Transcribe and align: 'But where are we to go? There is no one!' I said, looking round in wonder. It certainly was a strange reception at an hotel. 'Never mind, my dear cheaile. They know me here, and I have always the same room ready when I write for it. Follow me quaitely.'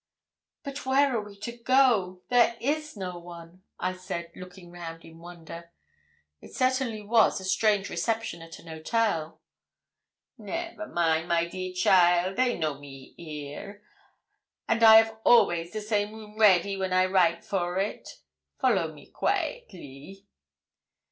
'But 0.63 0.83
where 0.83 1.15
are 1.15 1.21
we 1.21 1.37
to 1.41 1.51
go? 1.55 2.23
There 2.29 2.57
is 2.59 2.97
no 2.97 3.19
one!' 3.19 3.61
I 3.79 3.93
said, 3.93 4.31
looking 4.35 4.71
round 4.71 5.05
in 5.05 5.19
wonder. 5.19 5.69
It 6.41 6.55
certainly 6.55 7.03
was 7.03 7.39
a 7.39 7.45
strange 7.45 7.87
reception 7.87 8.41
at 8.41 8.57
an 8.57 8.65
hotel. 8.65 9.39
'Never 10.39 10.87
mind, 10.87 11.27
my 11.27 11.45
dear 11.45 11.71
cheaile. 11.71 12.35
They 12.35 12.57
know 12.57 12.79
me 12.79 13.13
here, 13.15 13.83
and 14.67 14.81
I 14.81 14.95
have 14.95 15.19
always 15.23 15.71
the 15.71 15.81
same 15.81 16.15
room 16.15 16.35
ready 16.39 16.75
when 16.77 16.93
I 16.93 17.05
write 17.05 17.43
for 17.45 17.77
it. 17.77 18.21
Follow 18.59 18.91
me 18.91 19.05
quaitely.' 19.05 20.25